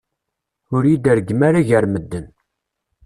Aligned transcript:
Ur 0.75 0.83
yi-d-reggem 0.87 1.41
ara 1.47 1.67
gar 1.69 1.85
medden. 1.91 2.25